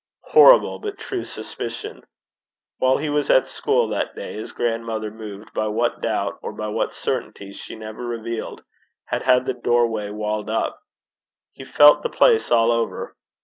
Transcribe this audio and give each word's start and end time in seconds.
Horrible, 0.23 0.79
but 0.79 0.97
true 0.97 1.23
suspicion! 1.23 2.01
While 2.79 2.97
he 2.97 3.07
was 3.11 3.29
at 3.29 3.47
school 3.47 3.89
that 3.89 4.15
day, 4.15 4.33
his 4.33 4.51
grandmother, 4.51 5.11
moved 5.11 5.53
by 5.53 5.67
what 5.67 6.01
doubt 6.01 6.39
or 6.41 6.53
by 6.53 6.69
what 6.69 6.91
certainty 6.95 7.53
she 7.53 7.75
never 7.75 8.03
revealed, 8.03 8.63
had 9.05 9.21
had 9.21 9.45
the 9.45 9.53
doorway 9.53 10.09
walled 10.09 10.49
up. 10.49 10.81
He 11.51 11.65
felt 11.65 12.01
the 12.01 12.09
place 12.09 12.49
all 12.49 12.71
over. 12.71 13.15